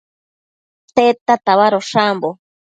[0.95, 2.29] Tedta tabadosh ambo?